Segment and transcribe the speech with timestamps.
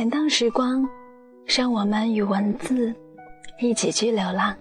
[0.00, 0.88] 典当时光，
[1.44, 2.94] 让我们与文字
[3.60, 4.56] 一起去流浪。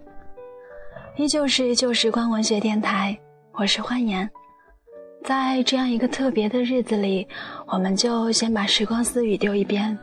[1.16, 3.18] 依旧是旧时光文学电台，
[3.54, 4.30] 我是欢颜。
[5.24, 7.26] 在这样一个特别的日子里，
[7.68, 9.98] 我们就先把时光私语丢一边，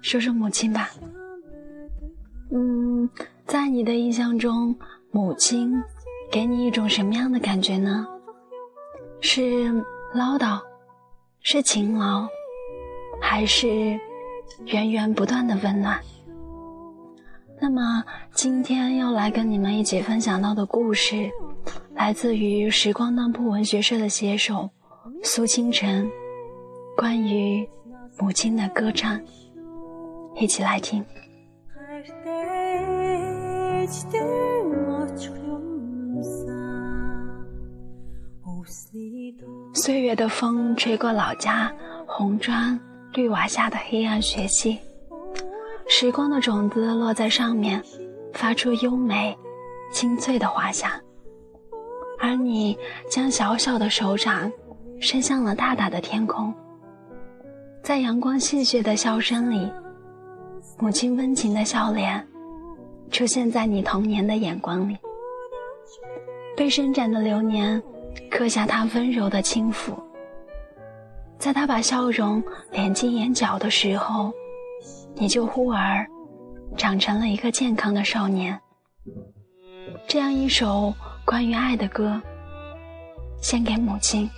[0.00, 0.88] 说说母亲吧。
[2.50, 3.06] 嗯，
[3.44, 4.74] 在你的印象中，
[5.10, 5.70] 母亲
[6.30, 8.06] 给你一种什么样的感觉呢？
[9.20, 9.70] 是
[10.14, 10.58] 唠叨，
[11.42, 12.26] 是勤劳，
[13.20, 14.00] 还是
[14.66, 15.98] 源源不断的温暖？
[17.60, 21.30] 那么今天要来跟你们一起分享到的故事，
[21.94, 24.70] 来自于时光当铺文学社的写手
[25.24, 26.08] 苏清晨，
[26.96, 27.68] 关于
[28.18, 29.20] 母亲的歌唱，
[30.36, 31.04] 一起来听。
[39.72, 41.72] 岁月的风吹过老家
[42.06, 42.78] 红砖
[43.14, 44.78] 绿瓦下的黑暗学系。
[45.86, 47.82] 时光的种子落在上面，
[48.32, 49.36] 发出优美、
[49.90, 50.90] 清脆的花香。
[52.20, 52.76] 而你
[53.08, 54.50] 将小小的手掌
[55.00, 56.52] 伸向了大大的天空，
[57.82, 59.70] 在阳光戏谑的笑声里，
[60.78, 62.26] 母亲温情的笑脸
[63.10, 64.96] 出现在你童年的眼光里。
[66.56, 67.80] 被伸展的流年
[68.28, 69.92] 刻下她温柔的轻抚，
[71.38, 74.32] 在他把笑容敛进眼角的时候。
[75.20, 76.06] 你就忽而
[76.76, 78.56] 长成了一个健康的少年。
[80.06, 82.22] 这样一首关于爱的歌，
[83.42, 84.30] 献给母亲。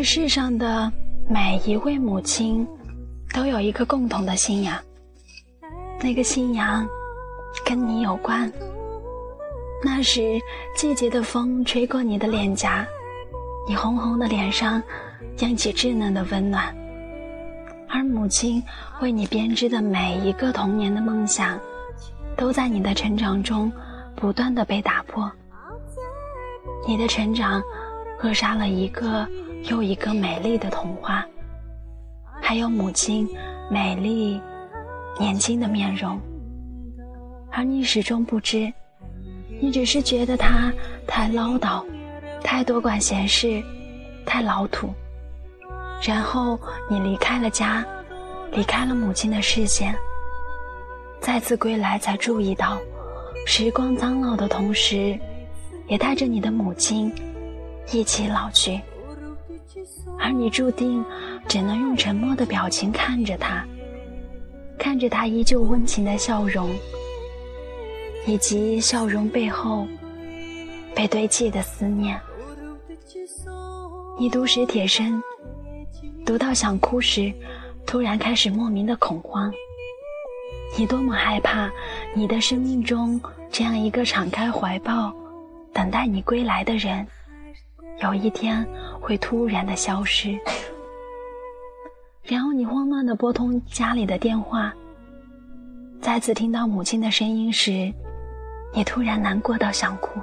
[0.00, 0.90] 这世上的
[1.28, 2.66] 每一位母亲，
[3.34, 4.74] 都有一个共同的信仰。
[6.00, 6.88] 那个信仰
[7.66, 8.50] 跟你有关。
[9.84, 10.40] 那时，
[10.74, 12.82] 季节的风吹过你的脸颊，
[13.68, 14.82] 你红红的脸上
[15.36, 16.74] 漾起稚嫩的温暖。
[17.86, 18.62] 而母亲
[19.02, 21.60] 为你编织的每一个童年的梦想，
[22.38, 23.70] 都在你的成长中
[24.16, 25.30] 不断的被打破。
[26.88, 27.62] 你的成长
[28.22, 29.28] 扼杀了一个。
[29.64, 31.24] 又一个美丽的童话，
[32.40, 33.28] 还有母亲
[33.70, 34.40] 美丽、
[35.18, 36.18] 年轻的面容，
[37.50, 38.72] 而你始终不知，
[39.60, 40.72] 你只是觉得她
[41.06, 41.84] 太唠叨，
[42.42, 43.62] 太多管闲事，
[44.24, 44.88] 太老土。
[46.02, 47.84] 然后你离开了家，
[48.52, 49.94] 离开了母亲的视线，
[51.20, 52.78] 再次归来才注意到，
[53.46, 55.18] 时光苍老的同时，
[55.86, 57.12] 也带着你的母亲
[57.92, 58.80] 一起老去。
[60.20, 61.04] 而你注定
[61.48, 63.66] 只能用沉默的表情看着他，
[64.78, 66.70] 看着他依旧温情的笑容，
[68.26, 69.86] 以及笑容背后
[70.94, 72.20] 被堆砌的思念。
[74.18, 75.22] 你读史铁生，
[76.26, 77.32] 读到想哭时，
[77.86, 79.50] 突然开始莫名的恐慌。
[80.76, 81.70] 你多么害怕，
[82.14, 83.18] 你的生命中
[83.50, 85.12] 这样一个敞开怀抱、
[85.72, 87.06] 等待你归来的人。
[88.02, 88.66] 有一天
[89.00, 90.38] 会突然的消失，
[92.22, 94.74] 然后你慌乱的拨通家里的电话，
[96.00, 97.92] 再次听到母亲的声音时，
[98.74, 100.20] 你突然难过到想哭。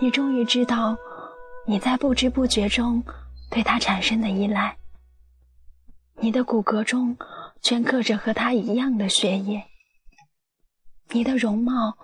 [0.00, 0.96] 你终于知道，
[1.66, 3.02] 你在不知不觉中
[3.50, 4.76] 对他产生的依赖。
[6.16, 7.16] 你的骨骼中
[7.62, 9.62] 镌刻着和他一样的血液，
[11.10, 11.96] 你的容貌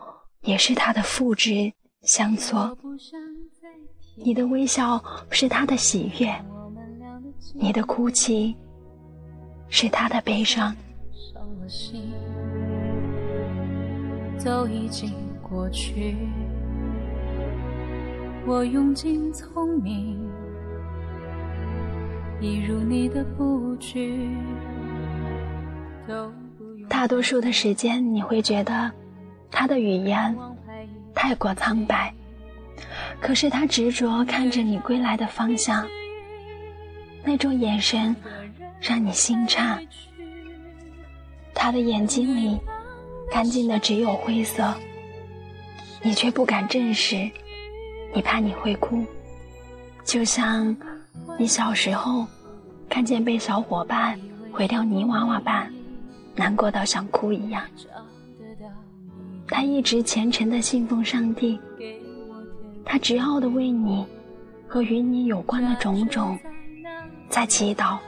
[0.43, 2.79] 也是他的复制相错。
[4.17, 6.35] 你的微笑是他的喜悦，
[7.55, 8.57] 你的哭泣
[9.69, 10.75] 是他的悲伤。
[14.45, 15.13] 都已经
[15.43, 16.17] 过去，
[18.47, 20.17] 我用尽聪明，
[22.41, 24.31] 一如你的布局。
[26.89, 28.91] 大多数的时间，你会觉得
[29.51, 30.37] 他的语言
[31.13, 32.15] 太过苍白。
[33.21, 35.87] 可是他执着看着你归来的方向，
[37.25, 38.15] 那种眼神
[38.81, 39.85] 让你心颤。
[41.53, 42.59] 他的眼睛里
[43.31, 44.73] 干净的只有灰色，
[46.03, 47.29] 你却不敢正视，
[48.15, 49.05] 你怕你会哭，
[50.05, 50.77] 就像
[51.39, 52.27] 你小时候
[52.89, 54.21] 看见被小伙伴
[54.53, 55.69] 毁掉泥娃娃般
[56.37, 57.63] 难过到想哭一样。
[59.49, 61.59] 他一直虔诚的信奉上帝。
[62.89, 64.07] 他执拗地为你
[64.69, 66.39] 和与你有关的种种
[67.29, 67.99] 在祈祷。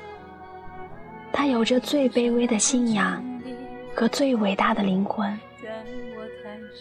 [1.33, 3.23] 他有着最卑微的信仰
[3.95, 5.37] 和最伟大的灵魂。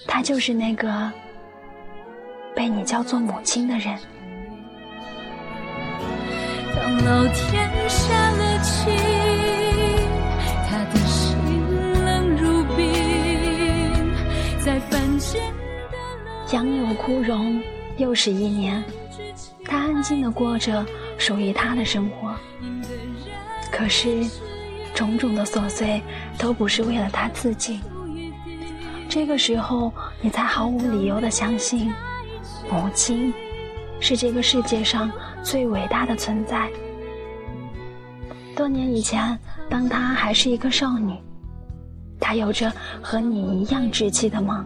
[0.08, 1.12] 他就是那个
[2.56, 3.98] 被你叫做母亲的人。
[6.76, 8.94] 当老天下了情，
[10.70, 11.36] 他的心
[12.06, 12.94] 冷如冰，
[14.64, 15.42] 在凡间
[16.52, 17.60] 杨柳枯荣，
[17.98, 18.84] 又是一年。
[19.66, 20.86] 他安静的过着
[21.18, 22.34] 属于他的生活。
[23.72, 24.26] 可是，
[24.94, 26.02] 种种的琐碎
[26.38, 27.82] 都不是为了他自己。
[29.10, 29.92] 这个时候，
[30.22, 31.94] 你才毫无理由的相信，
[32.72, 33.34] 母亲
[34.00, 35.12] 是这个世界上
[35.44, 36.70] 最伟大的存在。
[38.56, 39.38] 多年以前，
[39.70, 41.14] 当她还是一个少女，
[42.20, 42.72] 她有着
[43.02, 44.66] 和你一样稚气的梦。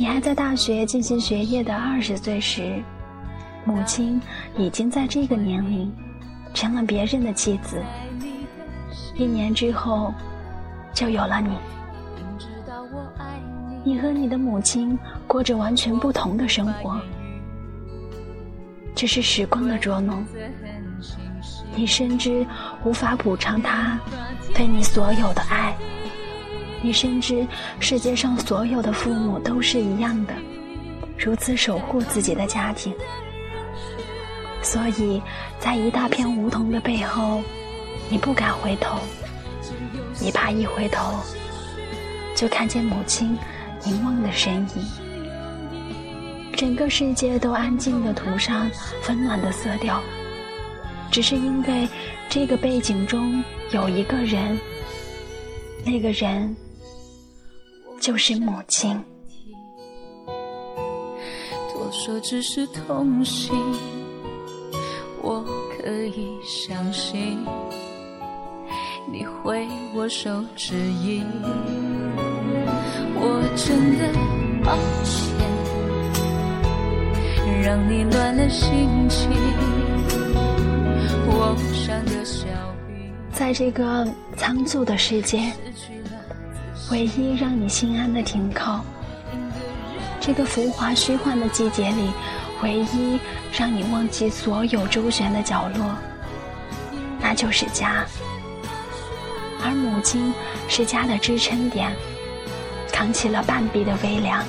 [0.00, 2.80] 你还在大学进行学业的二十岁时，
[3.64, 4.22] 母亲
[4.56, 5.92] 已经在这个年龄
[6.54, 7.82] 成了别人的妻子。
[9.16, 10.14] 一年之后，
[10.94, 11.58] 就有了你。
[13.82, 14.96] 你和你的母亲
[15.26, 17.00] 过着完全不同的生活，
[18.94, 20.24] 这是时光的捉弄。
[21.74, 22.46] 你深知
[22.84, 23.98] 无法补偿他
[24.54, 25.76] 对你所有的爱，
[26.80, 27.46] 你深知
[27.80, 30.34] 世界上所有的父母都是一样的，
[31.16, 32.94] 如此守护自己的家庭。
[34.62, 35.22] 所以
[35.58, 37.42] 在一大片梧桐的背后，
[38.08, 38.98] 你不敢回头，
[40.20, 41.14] 你怕一回头
[42.34, 43.36] 就看见母亲。
[43.84, 44.84] 凝望的身影，
[46.52, 48.68] 整个世界都安静的涂上
[49.08, 50.02] 温暖的色调，
[51.12, 51.88] 只是因为
[52.28, 54.58] 这个背景中有一个人，
[55.86, 56.54] 那个人
[58.08, 58.98] 就是母亲。
[61.74, 63.54] 多说只是痛心，
[65.20, 65.44] 我
[65.76, 67.36] 可以相信
[69.12, 71.22] 你会握手指引。
[73.14, 74.08] 我真的
[74.64, 74.74] 抱
[75.04, 75.36] 歉，
[77.62, 79.30] 让你乱了心情。
[81.26, 82.46] 我像个小，
[83.34, 85.52] 在这个仓促的世界，
[86.90, 88.80] 唯一让你心安的停靠；
[90.20, 92.10] 这个浮华虚幻的季节里，
[92.62, 93.18] 唯一
[93.52, 95.86] 让你忘记所有周旋的角落，
[97.20, 98.04] 那就是家。
[99.62, 100.32] 而母亲
[100.68, 101.90] 是家的支撑点。
[102.90, 104.42] 扛起了半壁的微凉，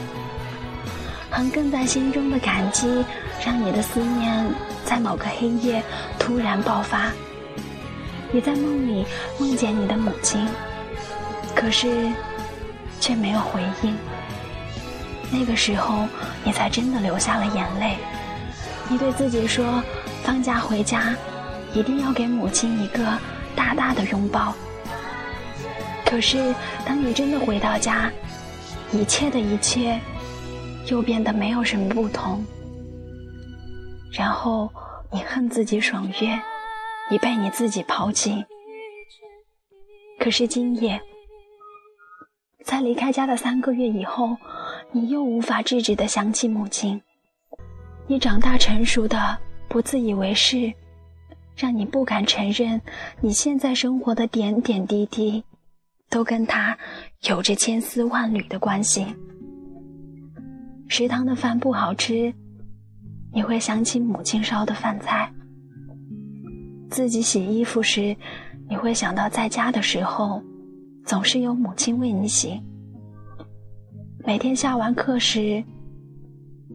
[1.29, 3.05] 横亘在心中的感激，
[3.45, 4.43] 让你的思念
[4.83, 5.83] 在某个黑夜
[6.17, 7.11] 突然爆发。
[8.31, 9.05] 你在梦里
[9.37, 10.47] 梦见你的母亲，
[11.53, 12.11] 可是
[12.99, 13.95] 却没有回应。
[15.31, 16.07] 那个时候，
[16.43, 17.97] 你才真的流下了眼泪。
[18.89, 19.83] 你对自己说
[20.23, 21.15] ：“放假回家，
[21.73, 23.17] 一定要给母亲一个
[23.55, 24.55] 大大的拥抱。”
[26.03, 28.11] 可是，当你真的回到家，
[28.91, 29.99] 一切的一切，
[30.87, 32.43] 又变得没有什么不同。
[34.11, 34.67] 然后
[35.11, 36.41] 你恨自己爽约，
[37.11, 38.43] 你被你自己抛弃。
[40.19, 40.99] 可是今夜，
[42.63, 44.37] 在离开家的三个月以后，
[44.91, 47.01] 你又无法制止的想起母亲。
[48.07, 49.37] 你长大成熟的
[49.67, 50.73] 不自以为是，
[51.55, 52.81] 让你不敢承认
[53.21, 55.43] 你现在生活的点点滴滴。
[56.09, 56.75] 都跟他
[57.27, 59.05] 有着千丝万缕的关系。
[60.87, 62.33] 食堂的饭不好吃，
[63.31, 65.29] 你会想起母亲烧的饭菜；
[66.89, 68.17] 自己洗衣服时，
[68.67, 70.41] 你会想到在家的时候，
[71.09, 72.61] 总是有母亲为你洗。
[74.23, 75.63] 每天下完课时，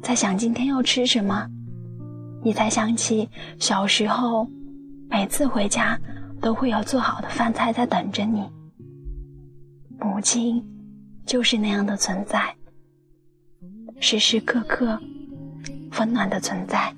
[0.02, 1.46] 在想今天要吃什么，
[2.42, 3.28] 你才想起
[3.60, 4.50] 小时候，
[5.08, 5.96] 每次回家
[6.40, 8.42] 都会有做好的饭菜在等着你。
[10.00, 10.60] 母亲
[11.24, 12.56] 就是那样的存在，
[14.00, 14.98] 时时刻刻
[16.00, 16.92] 温暖的存在。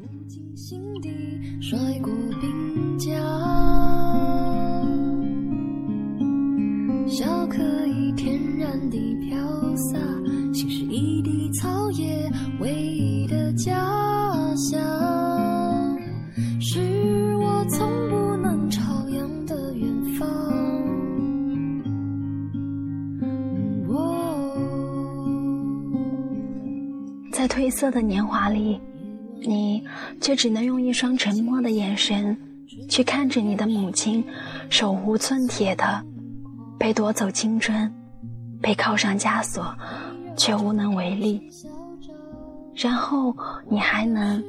[7.17, 9.39] 笑可以天然地飘
[9.75, 9.99] 洒，
[10.53, 12.31] 心是一地草叶，
[12.61, 13.75] 唯一的家
[14.55, 14.79] 乡，
[16.61, 20.29] 是我从不能朝阳的远方。
[27.33, 27.49] 在。
[27.49, 28.79] 褪色的年华里，
[29.41, 29.83] 你
[30.21, 32.37] 却只能用一双沉默的眼神，
[32.91, 34.23] 去看着你的母亲
[34.69, 36.05] 手无寸铁的
[36.79, 37.93] 被夺走青春，
[38.61, 39.75] 被铐上枷锁，
[40.37, 41.41] 却无能为力。
[42.75, 43.35] 然后
[43.69, 44.43] 你还能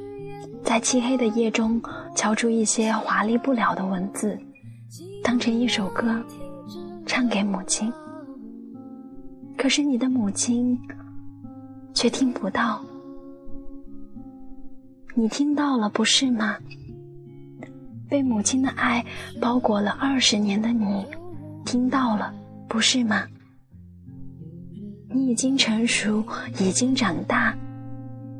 [0.62, 1.80] 在漆黑的夜中
[2.14, 4.38] 敲出一些华丽不了的文字，
[5.24, 6.22] 当成一首歌
[7.06, 7.90] 唱给母亲。
[9.56, 10.78] 可是你的母亲
[11.94, 12.80] 却听不到，
[15.14, 16.56] 你听到了，不是吗？
[18.08, 19.04] 被母亲的爱
[19.40, 21.04] 包裹了二十年的你，
[21.68, 22.32] 听到了，
[22.66, 23.24] 不是吗？
[25.10, 26.24] 你已经成熟，
[26.58, 27.54] 已经长大。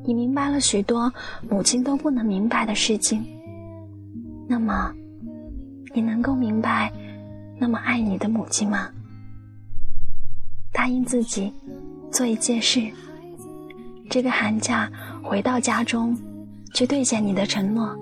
[0.03, 1.13] 你明白了许多
[1.47, 3.23] 母亲都不能明白的事情，
[4.49, 4.91] 那么，
[5.95, 6.91] 你能够明白
[7.61, 8.89] 那么爱你的母亲吗？
[10.73, 11.53] 答应自己
[12.11, 12.81] 做一件事，
[14.09, 14.91] 这个寒假
[15.23, 16.17] 回到家中
[16.73, 17.95] 去兑现你的承诺，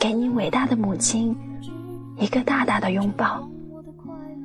[0.00, 1.36] 给你伟大的母亲
[2.16, 3.46] 一个大大的拥抱，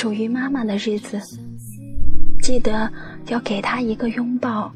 [0.00, 1.20] 属于妈妈的日子，
[2.40, 2.88] 记得
[3.26, 4.72] 要给她一个拥抱，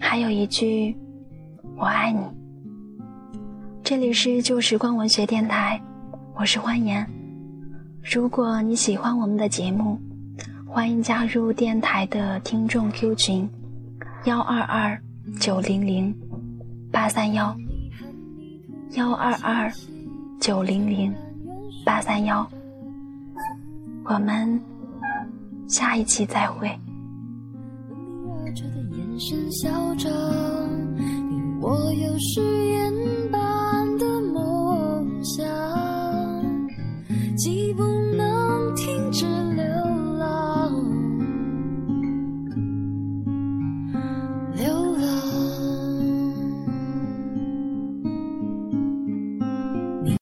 [0.00, 0.96] 还有一句
[1.76, 2.20] “我爱你”。
[3.84, 5.78] 这里是旧时光文学电台，
[6.34, 7.06] 我是欢颜。
[8.02, 10.00] 如果你喜欢我们的节目，
[10.66, 13.46] 欢迎加入电台的听众 Q 群：
[14.24, 14.98] 幺二二
[15.38, 16.16] 九零零
[16.90, 17.54] 八三幺
[18.92, 19.70] 幺二二
[20.40, 21.14] 九零零
[21.84, 22.50] 八三幺。
[24.08, 24.60] 我们
[25.68, 26.68] 下一期再会。
[31.60, 33.25] 我有誓言。